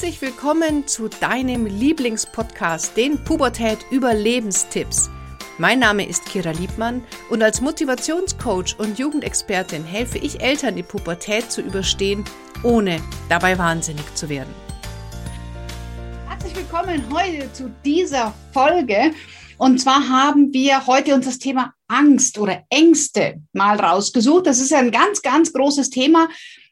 Herzlich 0.00 0.22
willkommen 0.22 0.86
zu 0.86 1.08
deinem 1.08 1.66
Lieblingspodcast, 1.66 2.96
den 2.96 3.24
Pubertät 3.24 3.78
Überlebenstipps. 3.90 5.10
Mein 5.58 5.80
Name 5.80 6.06
ist 6.06 6.24
Kira 6.24 6.52
Liebmann 6.52 7.02
und 7.30 7.42
als 7.42 7.60
Motivationscoach 7.60 8.78
und 8.78 8.96
Jugendexpertin 8.96 9.82
helfe 9.82 10.18
ich 10.18 10.40
Eltern, 10.40 10.76
die 10.76 10.84
Pubertät 10.84 11.50
zu 11.50 11.62
überstehen, 11.62 12.22
ohne 12.62 13.00
dabei 13.28 13.58
wahnsinnig 13.58 14.04
zu 14.14 14.28
werden. 14.28 14.54
Herzlich 16.28 16.54
willkommen 16.54 17.02
heute 17.12 17.52
zu 17.52 17.68
dieser 17.84 18.32
Folge. 18.52 19.10
Und 19.56 19.80
zwar 19.80 20.08
haben 20.08 20.52
wir 20.52 20.86
heute 20.86 21.12
uns 21.12 21.26
das 21.26 21.40
Thema 21.40 21.74
Angst 21.88 22.38
oder 22.38 22.62
Ängste 22.70 23.42
mal 23.52 23.80
rausgesucht. 23.80 24.46
Das 24.46 24.60
ist 24.60 24.72
ein 24.72 24.92
ganz, 24.92 25.22
ganz 25.22 25.52
großes 25.52 25.90
Thema. 25.90 26.28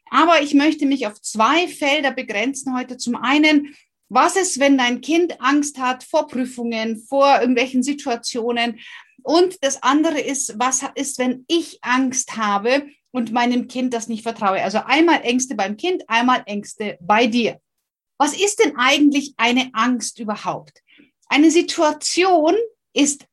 Aber 0.09 0.41
ich 0.41 0.53
möchte 0.53 0.85
mich 0.85 1.07
auf 1.07 1.21
zwei 1.21 1.67
Felder 1.67 2.11
begrenzen 2.11 2.75
heute. 2.75 2.97
Zum 2.97 3.15
einen, 3.15 3.75
was 4.09 4.35
ist, 4.35 4.59
wenn 4.59 4.77
dein 4.77 5.01
Kind 5.01 5.41
Angst 5.41 5.77
hat 5.77 6.03
vor 6.03 6.27
Prüfungen, 6.27 7.03
vor 7.07 7.39
irgendwelchen 7.39 7.83
Situationen? 7.83 8.79
Und 9.23 9.63
das 9.63 9.83
andere 9.83 10.19
ist, 10.19 10.55
was 10.57 10.83
ist, 10.95 11.19
wenn 11.19 11.43
ich 11.47 11.79
Angst 11.81 12.37
habe 12.37 12.85
und 13.11 13.33
meinem 13.33 13.67
Kind 13.67 13.93
das 13.93 14.07
nicht 14.07 14.23
vertraue? 14.23 14.63
Also 14.63 14.79
einmal 14.85 15.21
Ängste 15.23 15.55
beim 15.55 15.75
Kind, 15.75 16.03
einmal 16.07 16.43
Ängste 16.45 16.97
bei 17.01 17.27
dir. 17.27 17.59
Was 18.17 18.33
ist 18.33 18.63
denn 18.63 18.77
eigentlich 18.77 19.33
eine 19.37 19.69
Angst 19.73 20.19
überhaupt? 20.19 20.81
Eine 21.27 21.51
Situation 21.51 22.55
ist 22.93 23.25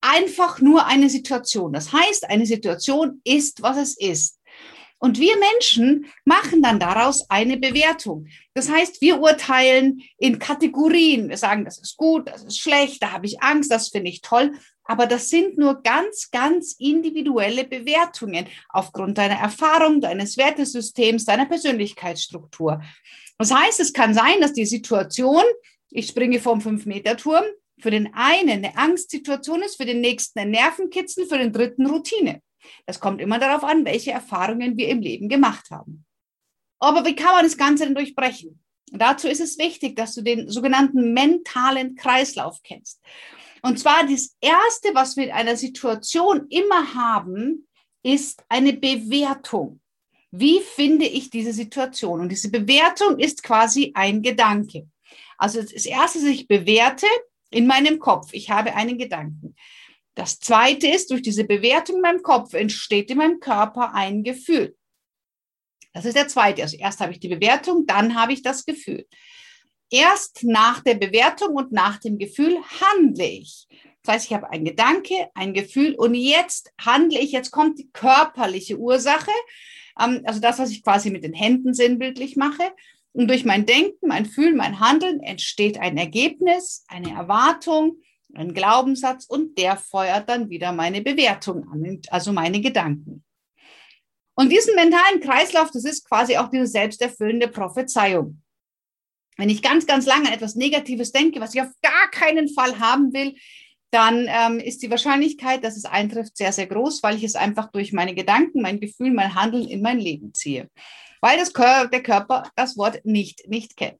einfach 0.00 0.60
nur 0.60 0.86
eine 0.86 1.08
Situation. 1.08 1.72
Das 1.72 1.92
heißt, 1.92 2.28
eine 2.28 2.46
Situation 2.46 3.20
ist, 3.24 3.62
was 3.62 3.76
es 3.76 3.96
ist. 3.96 4.35
Und 4.98 5.18
wir 5.18 5.36
Menschen 5.36 6.06
machen 6.24 6.62
dann 6.62 6.80
daraus 6.80 7.28
eine 7.28 7.58
Bewertung. 7.58 8.28
Das 8.54 8.70
heißt, 8.70 9.02
wir 9.02 9.20
urteilen 9.20 10.02
in 10.16 10.38
Kategorien. 10.38 11.28
Wir 11.28 11.36
sagen, 11.36 11.64
das 11.64 11.78
ist 11.78 11.96
gut, 11.96 12.28
das 12.28 12.44
ist 12.44 12.58
schlecht, 12.58 13.02
da 13.02 13.12
habe 13.12 13.26
ich 13.26 13.42
Angst, 13.42 13.70
das 13.70 13.90
finde 13.90 14.10
ich 14.10 14.22
toll. 14.22 14.52
Aber 14.84 15.06
das 15.06 15.28
sind 15.28 15.58
nur 15.58 15.82
ganz, 15.82 16.30
ganz 16.30 16.72
individuelle 16.78 17.64
Bewertungen 17.64 18.46
aufgrund 18.68 19.18
deiner 19.18 19.38
Erfahrung, 19.38 20.00
deines 20.00 20.36
Wertesystems, 20.36 21.24
deiner 21.24 21.46
Persönlichkeitsstruktur. 21.46 22.80
Das 23.36 23.52
heißt, 23.52 23.80
es 23.80 23.92
kann 23.92 24.14
sein, 24.14 24.40
dass 24.40 24.52
die 24.52 24.64
Situation, 24.64 25.42
ich 25.90 26.06
springe 26.06 26.40
vom 26.40 26.60
Fünf-Meter-Turm, 26.60 27.44
für 27.78 27.90
den 27.90 28.14
einen 28.14 28.64
eine 28.64 28.78
Angstsituation 28.78 29.62
ist, 29.62 29.76
für 29.76 29.84
den 29.84 30.00
nächsten 30.00 30.38
ein 30.38 30.50
Nervenkitzel, 30.50 31.26
für 31.26 31.36
den 31.36 31.52
dritten 31.52 31.86
Routine. 31.86 32.40
Es 32.86 33.00
kommt 33.00 33.20
immer 33.20 33.38
darauf 33.38 33.64
an, 33.64 33.84
welche 33.84 34.12
Erfahrungen 34.12 34.76
wir 34.76 34.88
im 34.88 35.00
Leben 35.00 35.28
gemacht 35.28 35.70
haben. 35.70 36.04
Aber 36.78 37.04
wie 37.04 37.16
kann 37.16 37.34
man 37.34 37.44
das 37.44 37.56
Ganze 37.56 37.84
denn 37.84 37.94
durchbrechen? 37.94 38.62
Dazu 38.92 39.28
ist 39.28 39.40
es 39.40 39.58
wichtig, 39.58 39.96
dass 39.96 40.14
du 40.14 40.22
den 40.22 40.48
sogenannten 40.48 41.12
mentalen 41.12 41.96
Kreislauf 41.96 42.62
kennst. 42.62 43.02
Und 43.62 43.78
zwar 43.78 44.06
das 44.06 44.36
Erste, 44.40 44.94
was 44.94 45.16
wir 45.16 45.24
in 45.24 45.32
einer 45.32 45.56
Situation 45.56 46.46
immer 46.50 46.94
haben, 46.94 47.66
ist 48.02 48.44
eine 48.48 48.72
Bewertung. 48.72 49.80
Wie 50.30 50.60
finde 50.60 51.06
ich 51.06 51.30
diese 51.30 51.52
Situation? 51.52 52.20
Und 52.20 52.28
diese 52.28 52.50
Bewertung 52.50 53.18
ist 53.18 53.42
quasi 53.42 53.92
ein 53.94 54.22
Gedanke. 54.22 54.88
Also 55.38 55.60
das 55.60 55.86
Erste, 55.86 56.20
was 56.20 56.26
ich 56.26 56.46
bewerte 56.46 57.06
in 57.50 57.66
meinem 57.66 57.98
Kopf. 57.98 58.28
Ich 58.32 58.50
habe 58.50 58.74
einen 58.74 58.98
Gedanken. 58.98 59.56
Das 60.16 60.40
zweite 60.40 60.88
ist, 60.88 61.10
durch 61.10 61.20
diese 61.20 61.44
Bewertung 61.44 61.96
in 61.96 62.02
meinem 62.02 62.22
Kopf 62.22 62.54
entsteht 62.54 63.10
in 63.10 63.18
meinem 63.18 63.38
Körper 63.38 63.94
ein 63.94 64.24
Gefühl. 64.24 64.74
Das 65.92 66.06
ist 66.06 66.16
der 66.16 66.26
zweite. 66.26 66.62
Also 66.62 66.76
erst 66.78 67.00
habe 67.00 67.12
ich 67.12 67.20
die 67.20 67.28
Bewertung, 67.28 67.86
dann 67.86 68.18
habe 68.18 68.32
ich 68.32 68.42
das 68.42 68.64
Gefühl. 68.64 69.06
Erst 69.90 70.42
nach 70.42 70.82
der 70.82 70.94
Bewertung 70.94 71.54
und 71.54 71.70
nach 71.70 71.98
dem 71.98 72.18
Gefühl 72.18 72.56
handle 72.80 73.28
ich. 73.28 73.68
Das 74.02 74.14
heißt, 74.14 74.26
ich 74.26 74.32
habe 74.32 74.50
einen 74.50 74.64
Gedanke, 74.64 75.28
ein 75.34 75.52
Gefühl 75.52 75.94
und 75.94 76.14
jetzt 76.14 76.72
handle 76.80 77.20
ich, 77.20 77.32
jetzt 77.32 77.50
kommt 77.50 77.78
die 77.78 77.90
körperliche 77.92 78.78
Ursache, 78.78 79.30
ähm, 80.00 80.22
also 80.24 80.40
das, 80.40 80.58
was 80.58 80.70
ich 80.70 80.82
quasi 80.82 81.10
mit 81.10 81.24
den 81.24 81.34
Händen 81.34 81.74
sinnbildlich 81.74 82.36
mache. 82.36 82.72
Und 83.12 83.28
durch 83.28 83.44
mein 83.44 83.66
Denken, 83.66 84.08
mein 84.08 84.26
Fühlen, 84.26 84.56
mein 84.56 84.80
Handeln 84.80 85.20
entsteht 85.20 85.78
ein 85.78 85.96
Ergebnis, 85.96 86.84
eine 86.88 87.10
Erwartung, 87.12 87.98
ein 88.36 88.54
Glaubenssatz 88.54 89.24
und 89.26 89.58
der 89.58 89.76
feuert 89.76 90.28
dann 90.28 90.50
wieder 90.50 90.72
meine 90.72 91.02
Bewertung 91.02 91.68
an, 91.68 92.00
also 92.10 92.32
meine 92.32 92.60
Gedanken. 92.60 93.24
Und 94.34 94.50
diesen 94.50 94.74
mentalen 94.74 95.20
Kreislauf, 95.20 95.70
das 95.70 95.84
ist 95.84 96.06
quasi 96.06 96.36
auch 96.36 96.50
diese 96.50 96.66
selbsterfüllende 96.66 97.48
Prophezeiung. 97.48 98.42
Wenn 99.38 99.48
ich 99.48 99.62
ganz, 99.62 99.86
ganz 99.86 100.06
lange 100.06 100.28
an 100.28 100.34
etwas 100.34 100.56
Negatives 100.56 101.12
denke, 101.12 101.40
was 101.40 101.54
ich 101.54 101.62
auf 101.62 101.70
gar 101.82 102.10
keinen 102.10 102.48
Fall 102.48 102.78
haben 102.78 103.12
will, 103.12 103.34
dann 103.90 104.26
ähm, 104.28 104.60
ist 104.60 104.82
die 104.82 104.90
Wahrscheinlichkeit, 104.90 105.64
dass 105.64 105.76
es 105.76 105.84
eintrifft, 105.84 106.36
sehr, 106.36 106.52
sehr 106.52 106.66
groß, 106.66 107.02
weil 107.02 107.16
ich 107.16 107.24
es 107.24 107.36
einfach 107.36 107.70
durch 107.70 107.92
meine 107.92 108.14
Gedanken, 108.14 108.60
mein 108.60 108.80
Gefühl, 108.80 109.10
mein 109.10 109.34
Handeln 109.34 109.66
in 109.68 109.80
mein 109.80 109.98
Leben 109.98 110.34
ziehe. 110.34 110.68
Weil 111.26 111.38
das, 111.38 111.52
der 111.52 112.02
Körper 112.04 112.48
das 112.54 112.78
Wort 112.78 113.04
nicht, 113.04 113.48
nicht 113.48 113.76
kennt. 113.76 113.98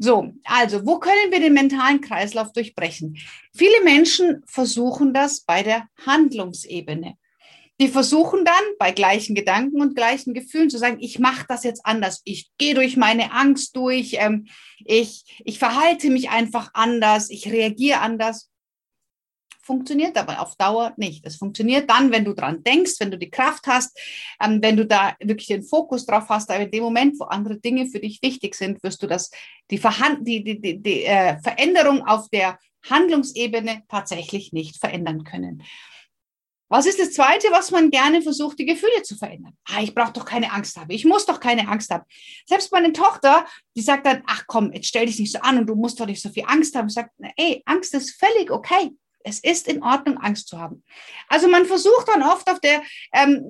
So, 0.00 0.32
also, 0.42 0.84
wo 0.84 0.98
können 0.98 1.30
wir 1.30 1.38
den 1.38 1.52
mentalen 1.52 2.00
Kreislauf 2.00 2.52
durchbrechen? 2.52 3.16
Viele 3.56 3.84
Menschen 3.84 4.42
versuchen 4.44 5.14
das 5.14 5.42
bei 5.42 5.62
der 5.62 5.86
Handlungsebene. 6.04 7.14
Die 7.80 7.86
versuchen 7.86 8.44
dann 8.44 8.54
bei 8.80 8.90
gleichen 8.90 9.36
Gedanken 9.36 9.80
und 9.80 9.94
gleichen 9.94 10.34
Gefühlen 10.34 10.68
zu 10.68 10.78
sagen, 10.78 10.96
ich 10.98 11.20
mache 11.20 11.46
das 11.48 11.62
jetzt 11.62 11.86
anders, 11.86 12.22
ich 12.24 12.50
gehe 12.58 12.74
durch 12.74 12.96
meine 12.96 13.30
Angst 13.30 13.76
durch, 13.76 14.16
ähm, 14.18 14.48
ich, 14.84 15.22
ich 15.44 15.60
verhalte 15.60 16.10
mich 16.10 16.30
einfach 16.30 16.70
anders, 16.74 17.30
ich 17.30 17.46
reagiere 17.52 18.00
anders 18.00 18.50
funktioniert 19.68 20.16
aber 20.16 20.40
auf 20.40 20.56
Dauer 20.56 20.94
nicht. 20.96 21.26
Es 21.26 21.36
funktioniert 21.36 21.90
dann, 21.90 22.10
wenn 22.10 22.24
du 22.24 22.32
dran 22.32 22.64
denkst, 22.64 22.94
wenn 23.00 23.10
du 23.10 23.18
die 23.18 23.30
Kraft 23.30 23.66
hast, 23.66 23.96
ähm, 24.42 24.60
wenn 24.62 24.78
du 24.78 24.86
da 24.86 25.14
wirklich 25.20 25.48
den 25.48 25.62
Fokus 25.62 26.06
drauf 26.06 26.24
hast. 26.30 26.50
Aber 26.50 26.64
in 26.64 26.70
dem 26.70 26.82
Moment, 26.82 27.20
wo 27.20 27.24
andere 27.24 27.58
Dinge 27.58 27.86
für 27.86 28.00
dich 28.00 28.20
wichtig 28.22 28.54
sind, 28.54 28.82
wirst 28.82 29.02
du 29.02 29.06
das, 29.06 29.30
die, 29.70 29.76
Verhand 29.76 30.26
die, 30.26 30.42
die, 30.42 30.58
die, 30.58 30.82
die 30.82 31.04
äh, 31.04 31.38
Veränderung 31.42 32.06
auf 32.06 32.30
der 32.30 32.58
Handlungsebene 32.88 33.82
tatsächlich 33.88 34.54
nicht 34.54 34.78
verändern 34.78 35.24
können. 35.24 35.62
Was 36.70 36.86
ist 36.86 36.98
das 36.98 37.12
Zweite, 37.12 37.48
was 37.50 37.70
man 37.70 37.90
gerne 37.90 38.22
versucht, 38.22 38.58
die 38.58 38.66
Gefühle 38.66 39.02
zu 39.02 39.16
verändern? 39.16 39.54
Ah, 39.66 39.82
ich 39.82 39.94
brauche 39.94 40.12
doch 40.12 40.24
keine 40.24 40.52
Angst 40.52 40.76
haben. 40.76 40.90
Ich 40.90 41.04
muss 41.04 41.26
doch 41.26 41.40
keine 41.40 41.68
Angst 41.68 41.90
haben. 41.90 42.04
Selbst 42.46 42.72
meine 42.72 42.92
Tochter, 42.92 43.46
die 43.76 43.82
sagt 43.82 44.06
dann, 44.06 44.22
ach 44.26 44.44
komm, 44.46 44.72
jetzt 44.72 44.88
stell 44.88 45.06
dich 45.06 45.18
nicht 45.18 45.32
so 45.32 45.40
an 45.40 45.58
und 45.58 45.66
du 45.66 45.74
musst 45.74 45.98
doch 46.00 46.06
nicht 46.06 46.22
so 46.22 46.30
viel 46.30 46.44
Angst 46.46 46.74
haben. 46.74 46.88
Ich 46.88 46.94
sage, 46.94 47.10
ey, 47.36 47.62
Angst 47.66 47.94
ist 47.94 48.18
völlig 48.18 48.50
okay. 48.50 48.90
Es 49.28 49.40
ist 49.40 49.68
in 49.68 49.82
Ordnung, 49.82 50.18
Angst 50.18 50.48
zu 50.48 50.58
haben. 50.58 50.82
Also 51.28 51.48
man 51.48 51.66
versucht 51.66 52.08
dann 52.08 52.22
oft 52.22 52.50
auf 52.50 52.60
der 52.60 52.82
ähm, 53.12 53.44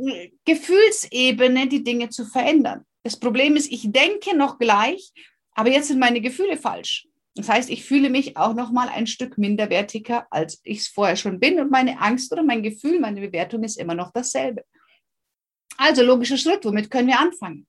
Gefühlsebene 0.45 1.69
die 1.69 1.85
Dinge 1.85 2.09
zu 2.09 2.25
verändern. 2.25 2.85
Das 3.05 3.19
Problem 3.19 3.57
ist, 3.57 3.71
ich 3.71 3.91
denke 3.91 4.37
noch 4.37 4.59
gleich, 4.59 5.13
aber 5.53 5.71
jetzt 5.71 5.89
sind 5.89 6.01
meine 6.01 6.21
Gefühle 6.21 6.57
falsch. 6.57 7.07
Das 7.37 7.49
heißt, 7.49 7.71
ich 7.71 7.85
fühle 7.85 8.11
mich 8.11 8.37
auch 8.37 8.55
noch 8.55 8.73
mal 8.73 8.89
ein 8.89 9.07
Stück 9.07 9.39
minderwertiger, 9.39 10.27
als 10.31 10.61
ich 10.65 10.79
es 10.81 10.89
vorher 10.89 11.15
schon 11.15 11.39
bin. 11.39 11.61
Und 11.61 11.71
meine 11.71 12.01
Angst 12.01 12.33
oder 12.33 12.43
mein 12.43 12.65
Gefühl, 12.65 12.99
meine 12.99 13.21
Bewertung 13.21 13.63
ist 13.63 13.79
immer 13.79 13.95
noch 13.95 14.11
dasselbe. 14.13 14.65
Also 15.77 16.03
logischer 16.03 16.37
Schritt, 16.37 16.65
womit 16.65 16.91
können 16.91 17.07
wir 17.07 17.21
anfangen? 17.21 17.69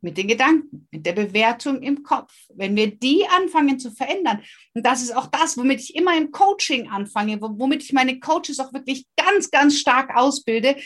Mit 0.00 0.18
den 0.18 0.28
Gedanken, 0.28 0.86
mit 0.90 1.06
der 1.06 1.12
Bewertung 1.12 1.82
im 1.82 2.02
Kopf. 2.02 2.32
Wenn 2.54 2.76
wir 2.76 2.94
die 2.94 3.26
anfangen 3.28 3.78
zu 3.78 3.90
verändern, 3.90 4.42
und 4.74 4.84
das 4.84 5.02
ist 5.02 5.16
auch 5.16 5.26
das, 5.26 5.56
womit 5.56 5.80
ich 5.80 5.94
immer 5.94 6.16
im 6.16 6.30
Coaching 6.30 6.88
anfange, 6.88 7.40
womit 7.40 7.82
ich 7.82 7.92
meine 7.92 8.20
Coaches 8.20 8.60
auch 8.60 8.72
wirklich 8.72 9.06
ganz, 9.16 9.50
ganz 9.50 9.78
stark 9.78 10.16
ausbilde, 10.16 10.76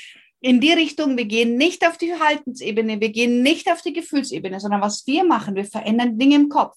in 0.41 0.61
die 0.61 0.73
Richtung, 0.73 1.17
wir 1.17 1.25
gehen 1.25 1.56
nicht 1.56 1.87
auf 1.87 1.99
die 1.99 2.11
Verhaltensebene, 2.11 3.00
wir 3.00 3.09
gehen 3.09 3.43
nicht 3.43 3.71
auf 3.71 3.83
die 3.83 3.93
Gefühlsebene, 3.93 4.61
sondern 4.61 4.81
was 4.81 5.06
wir 5.06 5.25
machen, 5.25 5.56
wir 5.56 5.65
verändern 5.65 6.19
Dinge 6.19 6.37
im 6.37 6.49
Kopf. 6.49 6.77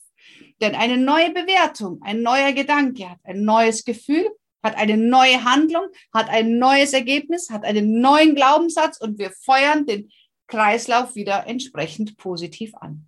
Denn 0.62 0.75
eine 0.75 0.97
neue 0.97 1.31
Bewertung, 1.31 2.01
ein 2.01 2.21
neuer 2.21 2.53
Gedanke 2.53 3.09
hat 3.09 3.19
ein 3.24 3.44
neues 3.44 3.85
Gefühl, 3.85 4.29
hat 4.63 4.77
eine 4.77 4.97
neue 4.97 5.44
Handlung, 5.44 5.83
hat 6.13 6.29
ein 6.29 6.59
neues 6.59 6.94
Ergebnis, 6.94 7.50
hat 7.50 7.63
einen 7.63 8.00
neuen 8.00 8.35
Glaubenssatz 8.35 9.00
und 9.00 9.17
wir 9.17 9.31
feuern 9.31 9.85
den 9.85 10.09
Kreislauf 10.51 11.15
wieder 11.15 11.48
entsprechend 11.48 12.18
positiv 12.18 12.75
an. 12.75 13.07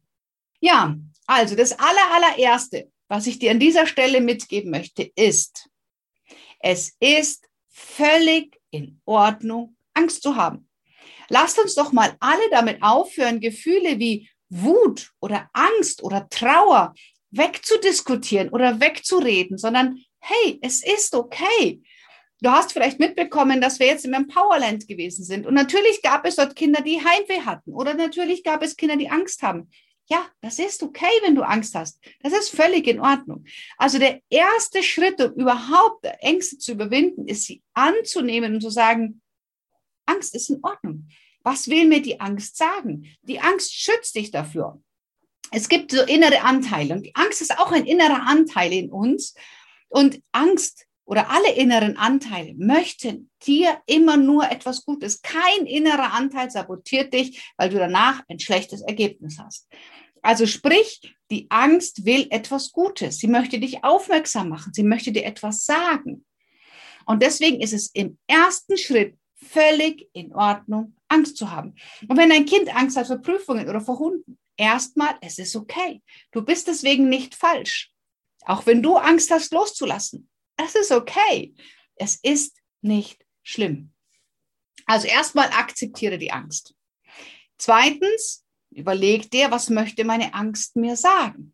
Ja, 0.62 0.98
also 1.28 1.56
das 1.56 1.78
aller, 1.78 2.12
allererste, 2.12 2.90
was 3.10 3.28
ich 3.28 3.38
dir 3.38 3.52
an 3.52 3.60
dieser 3.60 3.86
Stelle 3.86 4.22
mitgeben 4.22 4.72
möchte, 4.72 5.04
ist, 5.16 5.70
es 6.60 6.96
ist 7.00 7.48
völlig 7.70 8.60
in 8.72 9.02
Ordnung, 9.06 9.76
Angst 9.94 10.24
zu 10.24 10.38
haben. 10.38 10.70
Lasst 11.28 11.60
uns 11.60 11.76
doch 11.76 11.92
mal 11.92 12.16
alle 12.20 12.50
damit 12.50 12.82
aufhören, 12.82 13.42
Gefühle 13.42 14.00
wie 14.00 14.30
Wut 14.50 15.12
oder 15.20 15.50
Angst 15.54 16.02
oder 16.02 16.30
Trauer 16.30 16.94
wegzudiskutieren 17.32 18.50
oder 18.50 18.80
wegzureden, 18.80 19.58
sondern 19.58 20.00
hey, 20.20 20.60
es 20.62 20.84
ist 20.84 21.14
okay. 21.14 21.82
Du 22.44 22.52
hast 22.52 22.74
vielleicht 22.74 23.00
mitbekommen, 23.00 23.62
dass 23.62 23.80
wir 23.80 23.88
jetzt 23.88 24.04
im 24.04 24.12
Empowerland 24.12 24.86
gewesen 24.86 25.24
sind. 25.24 25.48
Und 25.48 25.54
natürlich 25.54 26.02
gab 26.02 26.26
es 26.26 26.36
dort 26.36 26.58
Kinder, 26.58 26.82
die 26.82 27.00
Heimweh 27.00 27.40
hatten. 27.46 27.72
Oder 27.72 27.94
natürlich 27.94 28.44
gab 28.44 28.62
es 28.62 28.76
Kinder, 28.76 28.98
die 28.98 29.10
Angst 29.10 29.42
haben. 29.44 29.72
Ja, 30.10 30.28
das 30.42 30.60
ist 30.60 30.84
okay, 30.84 31.06
wenn 31.24 31.36
du 31.36 31.44
Angst 31.44 31.74
hast. 31.74 32.04
Das 32.22 32.34
ist 32.34 32.50
völlig 32.50 32.86
in 32.88 33.00
Ordnung. 33.00 33.46
Also 33.78 33.98
der 33.98 34.20
erste 34.30 34.84
Schritt, 34.84 35.22
um 35.22 35.32
überhaupt 35.40 36.06
Ängste 36.20 36.58
zu 36.58 36.74
überwinden, 36.74 37.30
ist 37.30 37.46
sie 37.46 37.64
anzunehmen 37.74 38.56
und 38.56 38.62
zu 38.62 38.70
sagen, 38.70 39.22
Angst 40.06 40.36
ist 40.36 40.50
in 40.50 40.60
Ordnung. 40.64 41.08
Was 41.44 41.70
will 41.70 41.88
mir 41.88 42.02
die 42.02 42.20
Angst 42.20 42.58
sagen? 42.58 43.06
Die 43.22 43.40
Angst 43.40 43.74
schützt 43.74 44.16
dich 44.16 44.32
dafür. 44.32 44.82
Es 45.52 45.70
gibt 45.70 45.92
so 45.92 46.02
innere 46.02 46.42
Anteile 46.42 46.96
und 46.96 47.04
die 47.04 47.16
Angst 47.16 47.42
ist 47.42 47.58
auch 47.58 47.72
ein 47.72 47.86
innerer 47.86 48.28
Anteil 48.28 48.74
in 48.74 48.92
uns. 48.92 49.34
Und 49.88 50.22
Angst 50.34 50.88
oder 51.06 51.30
alle 51.30 51.54
inneren 51.54 51.98
Anteile 51.98 52.54
möchten 52.56 53.30
dir 53.46 53.82
immer 53.86 54.18
nur 54.18 54.50
etwas 54.50 54.86
Gutes. 54.86 55.22
Kein 55.22 55.66
innerer 55.66 56.14
Anteil 56.14 56.50
sabotiert 56.50 57.14
dich, 57.14 57.54
weil 57.58 57.70
du 57.70 57.78
danach 57.78 58.24
ein 58.30 58.40
schlechtes 58.40 58.82
Ergebnis 58.82 59.38
hast. 59.40 59.68
Also 60.22 60.48
sprich, 60.48 61.02
die 61.30 61.48
Angst 61.50 62.06
will 62.06 62.28
etwas 62.30 62.72
Gutes. 62.72 63.18
Sie 63.18 63.28
möchte 63.28 63.60
dich 63.60 63.84
aufmerksam 63.84 64.50
machen. 64.50 64.74
Sie 64.74 64.84
möchte 64.84 65.12
dir 65.12 65.26
etwas 65.26 65.66
sagen. 65.66 66.26
Und 67.06 67.22
deswegen 67.22 67.60
ist 67.60 67.74
es 67.74 67.88
im 67.88 68.18
ersten 68.28 68.78
Schritt 68.78 69.18
völlig 69.36 70.08
in 70.14 70.34
Ordnung, 70.34 70.96
Angst 71.10 71.36
zu 71.36 71.52
haben. 71.52 71.76
Und 72.08 72.18
wenn 72.18 72.32
ein 72.32 72.46
Kind 72.46 72.74
Angst 72.74 72.96
hat 72.96 73.08
vor 73.08 73.18
Prüfungen 73.18 73.68
oder 73.68 73.82
vor 73.82 74.00
Hunden, 74.00 74.40
erstmal, 74.56 75.16
es 75.20 75.38
ist 75.38 75.56
okay. 75.58 76.02
Du 76.32 76.42
bist 76.42 76.68
deswegen 76.68 77.10
nicht 77.10 77.36
falsch. 77.36 77.92
Auch 78.46 78.66
wenn 78.66 78.82
du 78.82 78.96
Angst 78.96 79.32
hast, 79.32 79.52
loszulassen. 79.52 80.30
Es 80.58 80.76
ist 80.76 80.92
okay. 80.92 81.54
Es 81.96 82.16
ist 82.22 82.58
nicht 82.82 83.26
schlimm. 83.42 83.92
Also 84.86 85.08
erstmal 85.08 85.50
akzeptiere 85.50 86.18
die 86.18 86.32
Angst. 86.32 86.76
Zweitens, 87.58 88.46
überleg 88.72 89.32
dir, 89.32 89.52
was 89.52 89.70
möchte 89.70 90.04
meine 90.04 90.34
Angst 90.34 90.76
mir 90.76 90.96
sagen? 90.96 91.54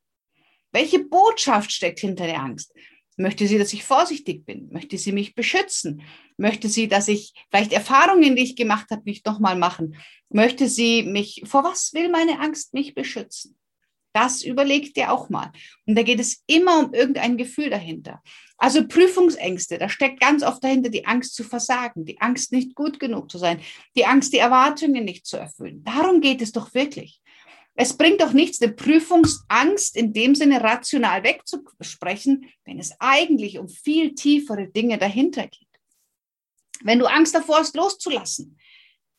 Welche 0.71 0.99
Botschaft 0.99 1.71
steckt 1.71 1.99
hinter 1.99 2.25
der 2.25 2.41
Angst? 2.41 2.73
Möchte 3.17 3.47
sie, 3.47 3.57
dass 3.57 3.73
ich 3.73 3.83
vorsichtig 3.83 4.45
bin? 4.45 4.69
Möchte 4.71 4.97
sie 4.97 5.11
mich 5.11 5.35
beschützen? 5.35 6.03
Möchte 6.37 6.69
sie, 6.69 6.87
dass 6.87 7.09
ich 7.09 7.33
vielleicht 7.49 7.73
Erfahrungen, 7.73 8.35
die 8.35 8.43
ich 8.43 8.55
gemacht 8.55 8.89
habe, 8.91 9.03
nicht 9.03 9.25
nochmal 9.25 9.57
machen? 9.57 9.97
Möchte 10.29 10.69
sie 10.69 11.03
mich, 11.03 11.43
vor 11.45 11.65
was 11.65 11.93
will 11.93 12.09
meine 12.09 12.39
Angst 12.39 12.73
mich 12.73 12.95
beschützen? 12.95 13.59
Das 14.13 14.43
überlegt 14.43 14.97
ihr 14.97 15.11
auch 15.11 15.29
mal. 15.29 15.51
Und 15.85 15.95
da 15.95 16.03
geht 16.03 16.19
es 16.19 16.43
immer 16.47 16.79
um 16.79 16.93
irgendein 16.93 17.37
Gefühl 17.37 17.69
dahinter. 17.69 18.21
Also 18.57 18.87
Prüfungsängste, 18.87 19.77
da 19.77 19.87
steckt 19.87 20.19
ganz 20.19 20.43
oft 20.43 20.63
dahinter 20.63 20.89
die 20.89 21.05
Angst 21.05 21.35
zu 21.35 21.43
versagen, 21.43 22.05
die 22.05 22.19
Angst 22.19 22.51
nicht 22.51 22.75
gut 22.75 22.99
genug 22.99 23.31
zu 23.31 23.37
sein, 23.37 23.61
die 23.95 24.05
Angst, 24.05 24.33
die 24.33 24.39
Erwartungen 24.39 25.05
nicht 25.05 25.25
zu 25.25 25.37
erfüllen. 25.37 25.83
Darum 25.83 26.21
geht 26.21 26.41
es 26.41 26.51
doch 26.51 26.73
wirklich. 26.73 27.21
Es 27.75 27.95
bringt 27.95 28.19
doch 28.19 28.33
nichts, 28.33 28.61
eine 28.61 28.73
Prüfungsangst 28.73 29.95
in 29.95 30.11
dem 30.11 30.35
Sinne 30.35 30.61
rational 30.61 31.23
wegzusprechen, 31.23 32.51
wenn 32.65 32.79
es 32.79 32.91
eigentlich 32.99 33.57
um 33.57 33.69
viel 33.69 34.15
tiefere 34.15 34.67
Dinge 34.67 34.97
dahinter 34.97 35.47
geht. 35.47 35.67
Wenn 36.81 36.99
du 36.99 37.05
Angst 37.05 37.35
davor 37.35 37.59
hast, 37.59 37.77
loszulassen, 37.77 38.59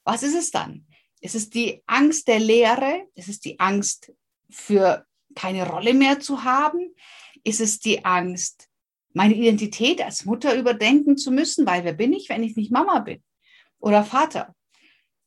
was 0.04 0.22
ist 0.22 0.34
es 0.34 0.50
dann? 0.50 0.86
Ist 1.22 1.34
es 1.34 1.48
die 1.48 1.82
Angst 1.86 2.28
der 2.28 2.40
Leere? 2.40 3.06
Ist 3.14 3.28
es 3.28 3.40
die 3.40 3.58
Angst 3.58 4.12
für 4.50 5.06
keine 5.34 5.68
Rolle 5.68 5.94
mehr 5.94 6.20
zu 6.20 6.44
haben? 6.44 6.94
Ist 7.44 7.60
es 7.60 7.80
die 7.80 8.04
Angst, 8.04 8.68
meine 9.12 9.34
Identität 9.34 10.02
als 10.02 10.24
Mutter 10.24 10.54
überdenken 10.54 11.16
zu 11.16 11.30
müssen, 11.30 11.66
weil 11.66 11.84
wer 11.84 11.92
bin 11.92 12.12
ich, 12.12 12.28
wenn 12.28 12.42
ich 12.42 12.56
nicht 12.56 12.70
Mama 12.70 13.00
bin 13.00 13.22
oder 13.78 14.04
Vater? 14.04 14.54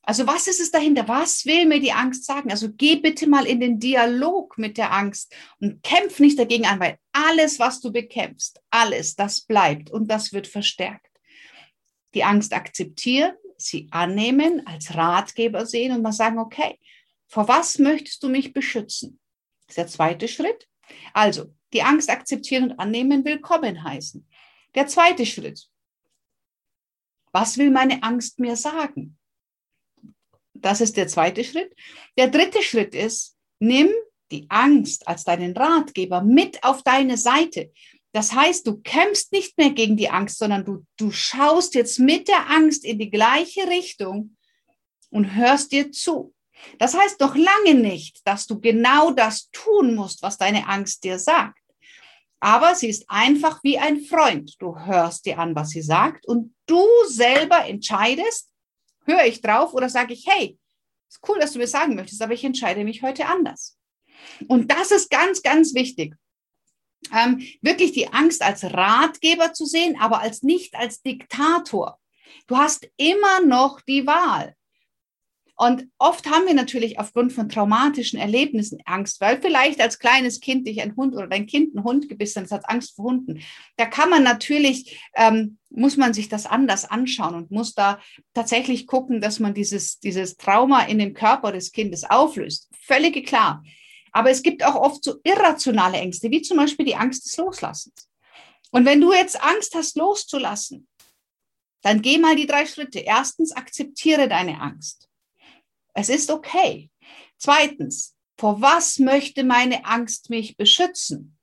Also 0.06 0.26
was 0.26 0.46
ist 0.46 0.60
es 0.60 0.70
dahinter? 0.70 1.08
Was 1.08 1.46
will 1.46 1.66
mir 1.66 1.80
die 1.80 1.92
Angst 1.92 2.26
sagen? 2.26 2.50
Also 2.50 2.68
geh 2.70 2.96
bitte 2.96 3.26
mal 3.26 3.46
in 3.46 3.60
den 3.60 3.78
Dialog 3.78 4.58
mit 4.58 4.76
der 4.76 4.92
Angst 4.92 5.34
und 5.60 5.82
kämpf 5.82 6.20
nicht 6.20 6.38
dagegen 6.38 6.66
an, 6.66 6.78
weil 6.78 6.98
alles, 7.12 7.58
was 7.58 7.80
du 7.80 7.90
bekämpfst, 7.90 8.60
alles, 8.70 9.16
das 9.16 9.40
bleibt 9.40 9.90
und 9.90 10.10
das 10.10 10.32
wird 10.32 10.46
verstärkt. 10.46 11.10
Die 12.12 12.22
Angst 12.22 12.52
akzeptieren, 12.52 13.32
sie 13.56 13.88
annehmen, 13.90 14.66
als 14.66 14.94
Ratgeber 14.94 15.64
sehen 15.64 15.92
und 15.92 16.02
mal 16.02 16.12
sagen, 16.12 16.38
okay, 16.38 16.78
vor 17.26 17.48
was 17.48 17.78
möchtest 17.78 18.22
du 18.22 18.28
mich 18.28 18.52
beschützen? 18.52 19.20
Das 19.66 19.72
ist 19.72 19.78
der 19.78 19.86
zweite 19.86 20.28
Schritt. 20.28 20.68
Also, 21.12 21.54
die 21.72 21.82
Angst 21.82 22.10
akzeptieren 22.10 22.70
und 22.70 22.78
annehmen, 22.78 23.24
willkommen 23.24 23.82
heißen. 23.82 24.28
Der 24.74 24.86
zweite 24.86 25.26
Schritt. 25.26 25.68
Was 27.32 27.58
will 27.58 27.70
meine 27.70 28.02
Angst 28.02 28.38
mir 28.38 28.56
sagen? 28.56 29.18
Das 30.52 30.80
ist 30.80 30.96
der 30.96 31.08
zweite 31.08 31.44
Schritt. 31.44 31.74
Der 32.16 32.28
dritte 32.28 32.62
Schritt 32.62 32.94
ist, 32.94 33.36
nimm 33.58 33.90
die 34.30 34.46
Angst 34.48 35.06
als 35.06 35.24
deinen 35.24 35.56
Ratgeber 35.56 36.22
mit 36.22 36.62
auf 36.62 36.82
deine 36.82 37.16
Seite. 37.16 37.72
Das 38.12 38.32
heißt, 38.32 38.66
du 38.66 38.80
kämpfst 38.80 39.32
nicht 39.32 39.58
mehr 39.58 39.70
gegen 39.70 39.96
die 39.96 40.08
Angst, 40.08 40.38
sondern 40.38 40.64
du, 40.64 40.86
du 40.96 41.10
schaust 41.10 41.74
jetzt 41.74 41.98
mit 41.98 42.28
der 42.28 42.48
Angst 42.48 42.84
in 42.84 42.98
die 42.98 43.10
gleiche 43.10 43.68
Richtung 43.68 44.36
und 45.10 45.34
hörst 45.34 45.72
dir 45.72 45.90
zu. 45.90 46.32
Das 46.78 46.94
heißt 46.94 47.20
doch 47.20 47.36
lange 47.36 47.74
nicht, 47.74 48.26
dass 48.26 48.46
du 48.46 48.60
genau 48.60 49.10
das 49.10 49.50
tun 49.50 49.94
musst, 49.94 50.22
was 50.22 50.38
deine 50.38 50.68
Angst 50.68 51.04
dir 51.04 51.18
sagt. 51.18 51.58
Aber 52.40 52.74
sie 52.74 52.88
ist 52.88 53.04
einfach 53.08 53.62
wie 53.64 53.78
ein 53.78 54.02
Freund. 54.02 54.54
Du 54.58 54.78
hörst 54.78 55.24
dir 55.24 55.38
an, 55.38 55.54
was 55.54 55.70
sie 55.70 55.82
sagt 55.82 56.26
und 56.26 56.54
du 56.66 56.84
selber 57.08 57.64
entscheidest, 57.66 58.50
höre 59.06 59.24
ich 59.24 59.40
drauf 59.40 59.72
oder 59.72 59.88
sage 59.88 60.14
ich, 60.14 60.26
hey, 60.26 60.58
ist 61.08 61.20
cool, 61.28 61.38
dass 61.38 61.52
du 61.52 61.58
mir 61.58 61.66
sagen 61.66 61.94
möchtest, 61.94 62.20
aber 62.22 62.34
ich 62.34 62.44
entscheide 62.44 62.84
mich 62.84 63.02
heute 63.02 63.26
anders. 63.26 63.78
Und 64.48 64.70
das 64.70 64.90
ist 64.90 65.10
ganz, 65.10 65.42
ganz 65.42 65.74
wichtig. 65.74 66.14
Ähm, 67.12 67.46
wirklich 67.60 67.92
die 67.92 68.12
Angst 68.12 68.42
als 68.42 68.64
Ratgeber 68.64 69.52
zu 69.52 69.66
sehen, 69.66 69.96
aber 70.00 70.20
als 70.20 70.42
nicht 70.42 70.74
als 70.74 71.02
Diktator. 71.02 71.98
Du 72.46 72.56
hast 72.56 72.88
immer 72.96 73.40
noch 73.40 73.80
die 73.82 74.06
Wahl. 74.06 74.56
Und 75.56 75.88
oft 75.98 76.28
haben 76.28 76.46
wir 76.46 76.54
natürlich 76.54 76.98
aufgrund 76.98 77.32
von 77.32 77.48
traumatischen 77.48 78.18
Erlebnissen 78.18 78.80
Angst, 78.86 79.20
weil 79.20 79.40
vielleicht 79.40 79.80
als 79.80 80.00
kleines 80.00 80.40
Kind 80.40 80.66
dich 80.66 80.82
ein 80.82 80.96
Hund 80.96 81.14
oder 81.14 81.28
dein 81.28 81.46
Kind 81.46 81.76
einen 81.76 81.84
Hund 81.84 82.08
gebissen 82.08 82.42
hat, 82.42 82.50
hat 82.50 82.68
Angst 82.68 82.96
vor 82.96 83.04
Hunden. 83.04 83.40
Da 83.76 83.86
kann 83.86 84.10
man 84.10 84.24
natürlich, 84.24 84.98
ähm, 85.14 85.58
muss 85.70 85.96
man 85.96 86.12
sich 86.12 86.28
das 86.28 86.46
anders 86.46 86.84
anschauen 86.84 87.36
und 87.36 87.52
muss 87.52 87.74
da 87.74 88.00
tatsächlich 88.32 88.88
gucken, 88.88 89.20
dass 89.20 89.38
man 89.38 89.54
dieses, 89.54 90.00
dieses 90.00 90.36
Trauma 90.36 90.82
in 90.84 90.98
dem 90.98 91.14
Körper 91.14 91.52
des 91.52 91.70
Kindes 91.70 92.02
auflöst. 92.02 92.68
Völlig 92.80 93.24
klar. 93.24 93.62
Aber 94.10 94.30
es 94.30 94.42
gibt 94.42 94.64
auch 94.64 94.76
oft 94.76 95.04
so 95.04 95.16
irrationale 95.22 95.98
Ängste, 95.98 96.30
wie 96.32 96.42
zum 96.42 96.56
Beispiel 96.56 96.86
die 96.86 96.96
Angst 96.96 97.26
des 97.26 97.36
Loslassens. 97.36 98.08
Und 98.72 98.86
wenn 98.86 99.00
du 99.00 99.12
jetzt 99.12 99.40
Angst 99.40 99.74
hast, 99.76 99.96
loszulassen, 99.96 100.88
dann 101.82 102.02
geh 102.02 102.18
mal 102.18 102.34
die 102.34 102.46
drei 102.46 102.66
Schritte. 102.66 102.98
Erstens, 102.98 103.52
akzeptiere 103.52 104.28
deine 104.28 104.60
Angst. 104.60 105.08
Es 105.94 106.08
ist 106.08 106.30
okay. 106.30 106.90
Zweitens, 107.38 108.16
vor 108.36 108.60
was 108.60 108.98
möchte 108.98 109.44
meine 109.44 109.84
Angst 109.84 110.28
mich 110.28 110.56
beschützen? 110.56 111.38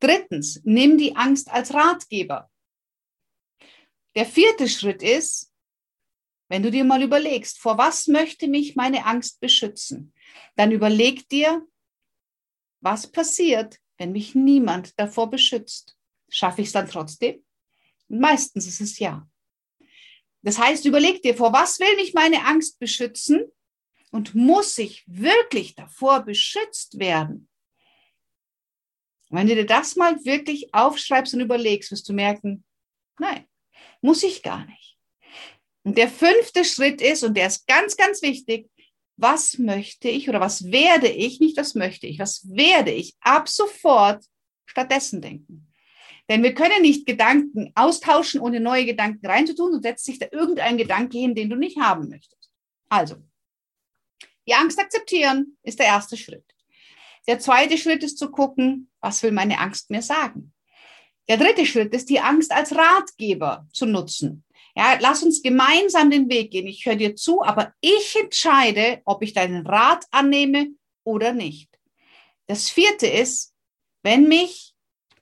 Drittens, 0.00 0.60
nimm 0.64 0.98
die 0.98 1.16
Angst 1.16 1.50
als 1.50 1.72
Ratgeber. 1.72 2.50
Der 4.14 4.26
vierte 4.26 4.68
Schritt 4.68 5.02
ist, 5.02 5.52
wenn 6.48 6.62
du 6.62 6.70
dir 6.70 6.84
mal 6.84 7.02
überlegst, 7.02 7.58
vor 7.58 7.78
was 7.78 8.06
möchte 8.06 8.48
mich 8.48 8.76
meine 8.76 9.04
Angst 9.04 9.40
beschützen, 9.40 10.12
dann 10.56 10.70
überleg 10.72 11.28
dir, 11.28 11.66
was 12.80 13.10
passiert, 13.10 13.80
wenn 13.98 14.12
mich 14.12 14.34
niemand 14.34 14.98
davor 14.98 15.30
beschützt. 15.30 15.96
Schaffe 16.28 16.60
ich 16.60 16.68
es 16.68 16.72
dann 16.72 16.88
trotzdem? 16.88 17.44
Meistens 18.08 18.66
ist 18.66 18.80
es 18.80 18.98
ja. 18.98 19.28
Das 20.46 20.60
heißt, 20.60 20.84
überleg 20.84 21.22
dir, 21.22 21.34
vor 21.34 21.52
was 21.52 21.80
will 21.80 21.96
mich 21.96 22.14
meine 22.14 22.44
Angst 22.44 22.78
beschützen 22.78 23.50
und 24.12 24.36
muss 24.36 24.78
ich 24.78 25.02
wirklich 25.08 25.74
davor 25.74 26.20
beschützt 26.20 27.00
werden? 27.00 27.48
Wenn 29.28 29.48
du 29.48 29.56
dir 29.56 29.66
das 29.66 29.96
mal 29.96 30.24
wirklich 30.24 30.72
aufschreibst 30.72 31.34
und 31.34 31.40
überlegst, 31.40 31.90
wirst 31.90 32.08
du 32.08 32.12
merken, 32.12 32.64
nein, 33.18 33.44
muss 34.00 34.22
ich 34.22 34.44
gar 34.44 34.64
nicht. 34.66 34.96
Und 35.82 35.98
der 35.98 36.08
fünfte 36.08 36.64
Schritt 36.64 37.02
ist, 37.02 37.24
und 37.24 37.36
der 37.36 37.48
ist 37.48 37.66
ganz, 37.66 37.96
ganz 37.96 38.22
wichtig, 38.22 38.70
was 39.16 39.58
möchte 39.58 40.08
ich 40.08 40.28
oder 40.28 40.38
was 40.38 40.70
werde 40.70 41.08
ich, 41.08 41.40
nicht 41.40 41.56
was 41.56 41.74
möchte 41.74 42.06
ich, 42.06 42.20
was 42.20 42.46
werde 42.48 42.92
ich 42.92 43.16
ab 43.18 43.48
sofort 43.48 44.24
stattdessen 44.64 45.20
denken? 45.20 45.65
Denn 46.28 46.42
wir 46.42 46.54
können 46.54 46.82
nicht 46.82 47.06
Gedanken 47.06 47.70
austauschen, 47.74 48.40
ohne 48.40 48.58
neue 48.58 48.84
Gedanken 48.84 49.26
reinzutun 49.26 49.74
und 49.74 49.82
setzt 49.82 50.04
sich 50.04 50.18
da 50.18 50.26
irgendein 50.32 50.76
Gedanke 50.76 51.18
hin, 51.18 51.34
den 51.34 51.50
du 51.50 51.56
nicht 51.56 51.78
haben 51.78 52.08
möchtest. 52.08 52.50
Also, 52.88 53.16
die 54.46 54.54
Angst 54.54 54.78
akzeptieren 54.78 55.56
ist 55.62 55.78
der 55.78 55.86
erste 55.86 56.16
Schritt. 56.16 56.44
Der 57.28 57.38
zweite 57.40 57.78
Schritt 57.78 58.02
ist 58.02 58.18
zu 58.18 58.30
gucken, 58.30 58.90
was 59.00 59.22
will 59.22 59.32
meine 59.32 59.58
Angst 59.58 59.90
mir 59.90 60.02
sagen? 60.02 60.52
Der 61.28 61.36
dritte 61.36 61.66
Schritt 61.66 61.92
ist, 61.92 62.08
die 62.08 62.20
Angst 62.20 62.52
als 62.52 62.74
Ratgeber 62.74 63.66
zu 63.72 63.86
nutzen. 63.86 64.44
Ja, 64.76 64.96
lass 65.00 65.22
uns 65.22 65.42
gemeinsam 65.42 66.10
den 66.10 66.28
Weg 66.28 66.52
gehen. 66.52 66.66
Ich 66.66 66.86
höre 66.86 66.96
dir 66.96 67.16
zu, 67.16 67.42
aber 67.42 67.72
ich 67.80 68.14
entscheide, 68.20 69.00
ob 69.04 69.22
ich 69.22 69.32
deinen 69.32 69.66
Rat 69.66 70.04
annehme 70.10 70.68
oder 71.02 71.32
nicht. 71.32 71.70
Das 72.46 72.68
vierte 72.68 73.08
ist, 73.08 73.54
wenn 74.02 74.28
mich 74.28 74.75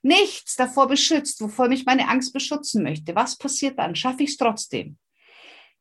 nichts 0.04 0.56
davor 0.56 0.86
beschützt, 0.86 1.40
wovor 1.40 1.68
mich 1.68 1.86
meine 1.86 2.08
Angst 2.08 2.32
beschützen 2.32 2.82
möchte, 2.82 3.14
was 3.14 3.36
passiert 3.36 3.78
dann? 3.78 3.96
Schaffe 3.96 4.22
ich 4.22 4.30
es 4.30 4.36
trotzdem? 4.36 4.98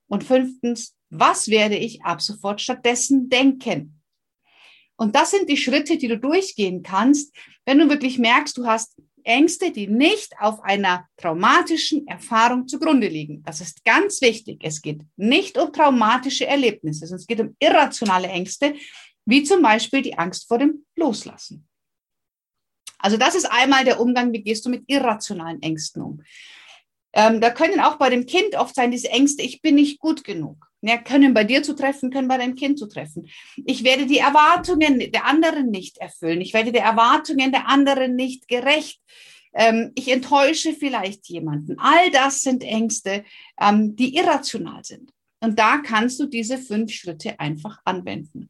Und 0.08 0.24
fünftens, 0.24 0.96
was 1.10 1.48
werde 1.48 1.76
ich 1.76 2.04
ab 2.04 2.22
sofort 2.22 2.62
stattdessen 2.62 3.30
denken? 3.30 4.02
Und 4.96 5.16
das 5.16 5.32
sind 5.32 5.50
die 5.50 5.58
Schritte, 5.58 5.98
die 5.98 6.08
du 6.08 6.18
durchgehen 6.18 6.84
kannst, 6.84 7.36
wenn 7.66 7.80
du 7.80 7.90
wirklich 7.90 8.20
merkst, 8.20 8.58
du 8.58 8.66
hast 8.66 8.96
Ängste, 9.24 9.72
die 9.72 9.88
nicht 9.88 10.34
auf 10.40 10.62
einer 10.62 11.08
traumatischen 11.18 12.08
Erfahrung 12.08 12.68
zugrunde 12.68 13.08
liegen. 13.08 13.42
Das 13.44 13.62
ist 13.62 13.84
ganz 13.86 14.22
wichtig. 14.22 14.60
Es 14.64 14.82
geht 14.82 15.02
nicht 15.16 15.58
um 15.58 15.72
traumatische 15.72 16.46
Erlebnisse, 16.46 17.08
sondern 17.08 17.22
es 17.22 17.28
geht 17.28 17.40
um 17.40 17.56
irrationale 17.60 18.28
Ängste, 18.28 18.76
wie 19.26 19.44
zum 19.44 19.62
Beispiel 19.62 20.02
die 20.02 20.18
Angst 20.18 20.48
vor 20.48 20.58
dem 20.58 20.86
Loslassen. 20.96 21.68
Also 23.04 23.18
das 23.18 23.36
ist 23.36 23.52
einmal 23.52 23.84
der 23.84 24.00
Umgang, 24.00 24.32
wie 24.32 24.42
gehst 24.42 24.66
du 24.66 24.70
mit 24.70 24.86
irrationalen 24.88 25.62
Ängsten 25.62 26.02
um. 26.02 26.24
Ähm, 27.12 27.42
da 27.42 27.50
können 27.50 27.82
auch 27.82 27.98
bei 27.98 28.10
dem 28.10 28.26
Kind 28.26 28.56
oft 28.56 28.74
sein, 28.74 28.92
diese 28.92 29.10
Ängste, 29.10 29.44
ich 29.44 29.62
bin 29.62 29.76
nicht 29.76 30.00
gut 30.00 30.24
genug. 30.24 30.66
Ja, 30.82 30.98
können 30.98 31.34
bei 31.34 31.44
dir 31.44 31.64
zu 31.64 31.76
treffen, 31.76 32.12
können 32.12 32.30
bei 32.30 32.38
deinem 32.38 32.56
Kind 32.56 32.80
zu 32.80 32.88
treffen. 32.88 33.28
Ich 33.66 33.84
werde 33.84 34.06
die 34.06 34.20
Erwartungen 34.20 35.00
der 35.12 35.26
anderen 35.26 35.70
nicht 35.70 35.98
erfüllen. 35.98 36.40
Ich 36.40 36.54
werde 36.54 36.72
der 36.72 36.84
Erwartungen 36.84 37.52
der 37.52 37.68
anderen 37.68 38.16
nicht 38.16 38.48
gerecht. 38.48 39.02
Ähm, 39.54 39.92
ich 39.96 40.10
enttäusche 40.10 40.74
vielleicht 40.74 41.28
jemanden. 41.28 41.78
All 41.80 42.10
das 42.12 42.40
sind 42.40 42.64
Ängste, 42.64 43.26
ähm, 43.60 43.98
die 43.98 44.16
irrational 44.16 44.84
sind. 44.84 45.12
Und 45.42 45.60
da 45.60 45.80
kannst 45.80 46.22
du 46.22 46.26
diese 46.26 46.58
fünf 46.58 46.94
Schritte 46.94 47.38
einfach 47.38 47.80
anwenden. 47.84 48.50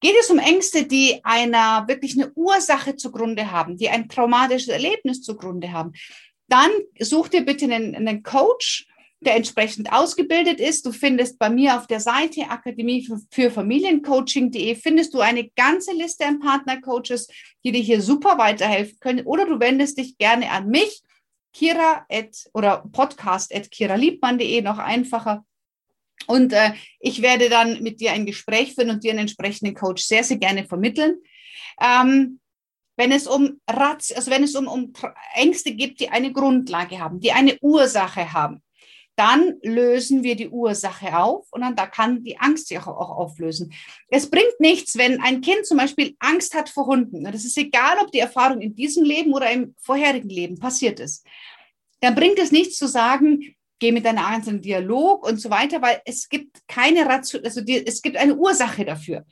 Geht 0.00 0.14
es 0.20 0.30
um 0.30 0.38
Ängste, 0.38 0.86
die 0.86 1.20
einer 1.24 1.86
wirklich 1.88 2.14
eine 2.14 2.32
Ursache 2.34 2.96
zugrunde 2.96 3.50
haben, 3.50 3.76
die 3.76 3.88
ein 3.88 4.08
traumatisches 4.08 4.68
Erlebnis 4.68 5.22
zugrunde 5.22 5.72
haben, 5.72 5.92
dann 6.48 6.70
such 7.00 7.28
dir 7.28 7.44
bitte 7.44 7.64
einen, 7.66 7.94
einen 7.94 8.22
Coach, 8.22 8.86
der 9.20 9.34
entsprechend 9.34 9.92
ausgebildet 9.92 10.60
ist. 10.60 10.86
Du 10.86 10.92
findest 10.92 11.38
bei 11.38 11.50
mir 11.50 11.76
auf 11.76 11.86
der 11.86 12.00
Seite 12.00 12.48
Akademie 12.48 13.08
für, 13.30 13.50
Familiencoaching.de 13.50 14.76
findest 14.76 15.14
du 15.14 15.20
eine 15.20 15.48
ganze 15.50 15.92
Liste 15.92 16.26
an 16.26 16.38
Partnercoaches, 16.38 17.28
die 17.64 17.72
dir 17.72 17.82
hier 17.82 18.00
super 18.00 18.38
weiterhelfen 18.38 18.98
können. 19.00 19.26
Oder 19.26 19.46
du 19.46 19.58
wendest 19.58 19.98
dich 19.98 20.18
gerne 20.18 20.50
an 20.50 20.68
mich, 20.68 21.02
Kira 21.52 22.06
at, 22.08 22.48
oder 22.54 22.84
podcast 22.92 23.54
at 23.54 23.70
kiraliebmann.de, 23.70 24.62
noch 24.62 24.78
einfacher. 24.78 25.44
Und 26.26 26.52
äh, 26.52 26.72
ich 27.00 27.22
werde 27.22 27.48
dann 27.48 27.82
mit 27.82 28.00
dir 28.00 28.12
ein 28.12 28.26
Gespräch 28.26 28.74
führen 28.74 28.90
und 28.90 29.04
dir 29.04 29.12
einen 29.12 29.20
entsprechenden 29.20 29.74
Coach 29.74 30.02
sehr, 30.02 30.24
sehr 30.24 30.36
gerne 30.36 30.64
vermitteln. 30.64 31.16
Ähm, 31.80 32.40
wenn 32.96 33.12
es 33.12 33.26
um 33.26 33.60
Ratz, 33.70 34.12
also 34.12 34.30
wenn 34.30 34.42
es 34.42 34.56
um, 34.56 34.66
um 34.66 34.92
Ängste 35.34 35.72
gibt, 35.72 36.00
die 36.00 36.10
eine 36.10 36.32
Grundlage 36.32 36.98
haben, 36.98 37.20
die 37.20 37.32
eine 37.32 37.56
Ursache 37.60 38.32
haben, 38.32 38.62
dann 39.18 39.56
lösen 39.62 40.22
wir 40.22 40.36
die 40.36 40.48
Ursache 40.48 41.16
auf 41.18 41.46
und 41.50 41.62
dann 41.62 41.74
da 41.74 41.86
kann 41.86 42.22
die 42.22 42.38
Angst 42.38 42.68
sich 42.68 42.78
auch, 42.78 42.86
auch 42.86 43.10
auflösen. 43.10 43.72
Es 44.08 44.30
bringt 44.30 44.60
nichts, 44.60 44.96
wenn 44.96 45.20
ein 45.20 45.40
Kind 45.40 45.66
zum 45.66 45.76
Beispiel 45.76 46.14
Angst 46.20 46.54
hat 46.54 46.68
vor 46.68 46.86
Hunden. 46.86 47.24
Das 47.24 47.44
ist 47.44 47.58
egal, 47.58 47.98
ob 48.00 48.12
die 48.12 48.20
Erfahrung 48.20 48.60
in 48.60 48.76
diesem 48.76 49.04
Leben 49.04 49.32
oder 49.32 49.50
im 49.50 49.74
vorherigen 49.80 50.28
Leben 50.28 50.58
passiert 50.60 51.00
ist. 51.00 51.26
Dann 52.00 52.14
bringt 52.14 52.38
es 52.38 52.52
nichts 52.52 52.76
zu 52.76 52.86
sagen, 52.86 53.56
geh 53.78 53.92
mit 53.92 54.04
deiner 54.04 54.26
Angst 54.26 54.48
in 54.48 54.60
Dialog 54.60 55.26
und 55.26 55.40
so 55.40 55.50
weiter, 55.50 55.80
weil 55.82 56.00
es 56.04 56.28
gibt 56.28 56.66
keine 56.66 57.06
Ration, 57.06 57.44
also 57.44 57.60
die, 57.60 57.86
es 57.86 58.02
gibt 58.02 58.16
eine 58.16 58.36
Ursache 58.36 58.84
dafür. 58.84 59.24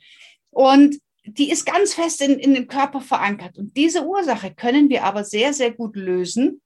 Und 0.49 0.99
die 1.23 1.51
ist 1.51 1.65
ganz 1.65 1.93
fest 1.93 2.21
in, 2.21 2.39
in 2.39 2.53
dem 2.53 2.67
Körper 2.67 3.01
verankert. 3.01 3.57
Und 3.57 3.75
diese 3.75 4.05
Ursache 4.05 4.53
können 4.53 4.89
wir 4.89 5.03
aber 5.03 5.23
sehr, 5.23 5.53
sehr 5.53 5.71
gut 5.71 5.95
lösen. 5.95 6.61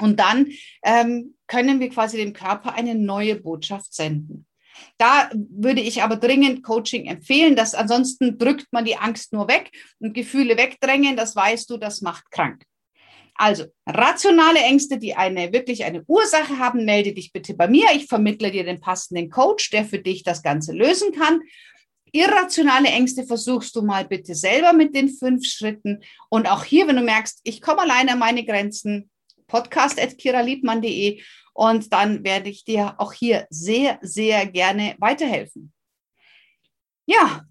Und 0.00 0.18
dann 0.18 0.48
ähm, 0.82 1.34
können 1.46 1.80
wir 1.80 1.88
quasi 1.88 2.16
dem 2.16 2.32
Körper 2.32 2.74
eine 2.74 2.94
neue 2.94 3.36
Botschaft 3.36 3.94
senden. 3.94 4.46
Da 4.96 5.30
würde 5.34 5.80
ich 5.80 6.02
aber 6.02 6.16
dringend 6.16 6.62
Coaching 6.62 7.06
empfehlen, 7.06 7.56
dass 7.56 7.74
ansonsten 7.74 8.38
drückt 8.38 8.66
man 8.72 8.84
die 8.84 8.96
Angst 8.96 9.32
nur 9.32 9.48
weg 9.48 9.72
und 9.98 10.14
Gefühle 10.14 10.56
wegdrängen, 10.56 11.16
das 11.16 11.34
weißt 11.34 11.68
du, 11.70 11.76
das 11.78 12.00
macht 12.00 12.30
krank. 12.30 12.62
Also 13.38 13.66
rationale 13.86 14.58
Ängste, 14.58 14.98
die 14.98 15.14
eine 15.14 15.52
wirklich 15.52 15.84
eine 15.84 16.02
Ursache 16.06 16.58
haben, 16.58 16.84
melde 16.84 17.12
dich 17.12 17.32
bitte 17.32 17.54
bei 17.54 17.68
mir. 17.68 17.86
Ich 17.94 18.06
vermittle 18.06 18.50
dir 18.50 18.64
den 18.64 18.80
passenden 18.80 19.30
Coach, 19.30 19.70
der 19.70 19.84
für 19.84 20.00
dich 20.00 20.24
das 20.24 20.42
Ganze 20.42 20.72
lösen 20.72 21.12
kann. 21.12 21.40
Irrationale 22.10 22.88
Ängste 22.88 23.24
versuchst 23.24 23.76
du 23.76 23.82
mal 23.82 24.04
bitte 24.04 24.34
selber 24.34 24.72
mit 24.72 24.92
den 24.94 25.08
fünf 25.08 25.46
Schritten. 25.46 26.02
Und 26.28 26.50
auch 26.50 26.64
hier, 26.64 26.88
wenn 26.88 26.96
du 26.96 27.02
merkst, 27.02 27.40
ich 27.44 27.60
komme 27.62 27.82
alleine 27.82 28.12
an 28.12 28.18
meine 28.18 28.44
Grenzen, 28.44 29.08
podcast.kiraliebmann.de 29.46 31.22
und 31.54 31.92
dann 31.92 32.24
werde 32.24 32.50
ich 32.50 32.64
dir 32.64 32.96
auch 32.98 33.12
hier 33.12 33.46
sehr, 33.50 34.00
sehr 34.02 34.46
gerne 34.46 34.96
weiterhelfen. 34.98 35.72
Ja, 37.06 37.44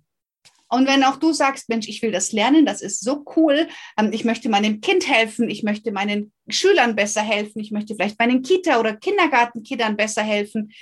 und 0.69 0.87
wenn 0.87 1.03
auch 1.03 1.17
du 1.17 1.31
sagst, 1.31 1.69
Mensch, 1.69 1.87
ich 1.87 2.01
will 2.01 2.11
das 2.11 2.31
lernen, 2.31 2.65
das 2.65 2.81
ist 2.81 3.01
so 3.01 3.23
cool, 3.35 3.67
ähm, 3.97 4.11
ich 4.11 4.25
möchte 4.25 4.49
meinem 4.49 4.81
Kind 4.81 5.07
helfen, 5.07 5.49
ich 5.49 5.63
möchte 5.63 5.91
meinen 5.91 6.33
Schülern 6.49 6.95
besser 6.95 7.21
helfen, 7.21 7.59
ich 7.59 7.71
möchte 7.71 7.95
vielleicht 7.95 8.19
meinen 8.19 8.41
Kita- 8.41 8.79
oder 8.79 8.95
Kindergartenkindern 8.95 9.95
besser 9.95 10.23
helfen, 10.23 10.73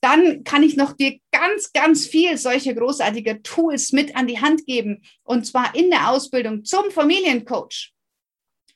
dann 0.00 0.44
kann 0.44 0.62
ich 0.62 0.76
noch 0.76 0.92
dir 0.92 1.18
ganz, 1.32 1.72
ganz 1.72 2.06
viel 2.06 2.38
solche 2.38 2.74
großartige 2.74 3.42
Tools 3.42 3.92
mit 3.92 4.16
an 4.16 4.28
die 4.28 4.40
Hand 4.40 4.64
geben. 4.64 5.02
Und 5.24 5.44
zwar 5.44 5.74
in 5.74 5.90
der 5.90 6.10
Ausbildung 6.10 6.64
zum 6.64 6.90
Familiencoach. 6.90 7.92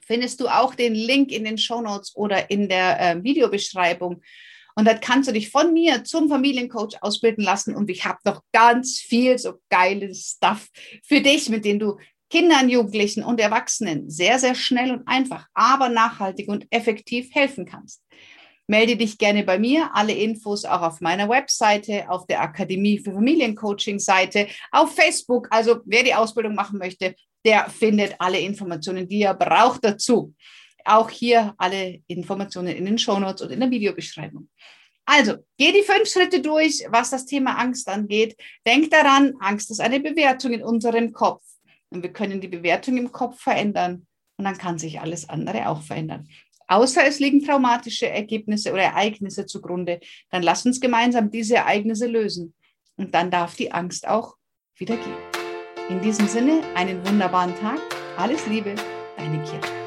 Findest 0.05 0.41
du 0.41 0.49
auch 0.49 0.75
den 0.75 0.95
Link 0.95 1.31
in 1.31 1.45
den 1.45 1.59
Show 1.59 1.81
Notes 1.81 2.15
oder 2.17 2.51
in 2.51 2.69
der 2.69 3.01
äh, 3.01 3.23
Videobeschreibung. 3.23 4.21
Und 4.75 4.87
dann 4.87 5.01
kannst 5.01 5.29
du 5.29 5.33
dich 5.33 5.51
von 5.51 5.73
mir 5.73 6.05
zum 6.05 6.29
Familiencoach 6.29 7.03
ausbilden 7.03 7.45
lassen. 7.45 7.75
Und 7.75 7.91
ich 7.91 8.05
habe 8.05 8.19
noch 8.25 8.43
ganz 8.53 8.99
viel 8.99 9.39
so 9.39 9.55
geiles 9.71 10.37
Stuff 10.37 10.69
für 11.05 11.21
dich, 11.21 11.49
mit 11.49 11.65
dem 11.65 11.79
du 11.79 11.99
Kindern, 12.31 12.71
Jugendlichen 12.71 13.23
und 13.23 13.41
Erwachsenen 13.41 14.09
sehr, 14.09 14.39
sehr 14.39 14.55
schnell 14.55 14.91
und 14.91 15.07
einfach, 15.07 15.49
aber 15.53 15.91
nachhaltig 15.91 16.49
und 16.49 16.67
effektiv 16.71 17.29
helfen 17.35 17.67
kannst. 17.67 18.03
Melde 18.67 18.97
dich 18.97 19.19
gerne 19.19 19.45
bei 19.45 19.59
mir. 19.59 19.91
Alle 19.93 20.15
Infos 20.15 20.65
auch 20.65 20.81
auf 20.81 21.03
meiner 21.03 21.29
Webseite, 21.29 22.09
auf 22.09 22.27
der 22.27 22.41
Akademie 22.41 22.99
für 22.99 23.13
Familiencoaching-Seite, 23.13 24.47
auf 24.71 24.95
Facebook. 24.95 25.49
Also 25.51 25.81
wer 25.85 26.05
die 26.05 26.15
Ausbildung 26.15 26.55
machen 26.55 26.79
möchte, 26.79 27.15
der 27.45 27.69
findet 27.69 28.15
alle 28.19 28.39
Informationen, 28.39 29.07
die 29.07 29.23
er 29.23 29.35
braucht 29.35 29.85
dazu. 29.85 30.35
Auch 30.85 31.11
hier 31.11 31.55
alle 31.59 32.01
Informationen 32.07 32.75
in 32.75 32.85
den 32.85 32.99
Shownotes 32.99 33.43
und 33.43 33.53
in 33.53 33.61
der 33.61 33.71
Videobeschreibung. 33.71 34.49
Also, 35.05 35.35
geh 35.59 35.73
die 35.73 35.83
fünf 35.83 36.09
Schritte 36.09 36.41
durch, 36.41 36.85
was 36.89 37.11
das 37.11 37.27
Thema 37.27 37.59
Angst 37.59 37.89
angeht. 37.89 38.37
Denk 38.67 38.91
daran, 38.91 39.35
Angst 39.41 39.71
ist 39.71 39.81
eine 39.81 40.01
Bewertung 40.01 40.53
in 40.53 40.63
unserem 40.63 41.13
Kopf. 41.13 41.43
Und 41.91 42.03
wir 42.03 42.13
können 42.13 42.41
die 42.41 42.49
Bewertung 42.49 42.97
im 42.97 43.11
Kopf 43.13 43.41
verändern. 43.41 44.07
Und 44.37 44.45
dann 44.45 44.59
kann 44.59 44.79
sich 44.79 45.01
alles 45.01 45.29
andere 45.29 45.69
auch 45.69 45.83
verändern. 45.83 46.29
Außer 46.69 47.05
es 47.05 47.19
liegen 47.19 47.45
traumatische 47.45 48.09
Ergebnisse 48.09 48.73
oder 48.73 48.83
Ereignisse 48.83 49.45
zugrunde. 49.45 50.01
Dann 50.31 50.43
lass 50.43 50.65
uns 50.65 50.81
gemeinsam 50.81 51.31
diese 51.31 51.57
Ereignisse 51.57 52.07
lösen. 52.07 52.55
Und 52.97 53.15
dann 53.15 53.31
darf 53.31 53.57
die 53.57 53.73
Angst 53.73 54.07
auch 54.07 54.37
wieder 54.77 54.97
gehen. 54.97 55.17
In 55.89 56.01
diesem 56.01 56.29
Sinne, 56.29 56.63
einen 56.75 57.05
wunderbaren 57.07 57.55
Tag. 57.57 57.81
Alles 58.17 58.47
Liebe, 58.47 58.75
deine 59.17 59.43
Kirche. 59.43 59.82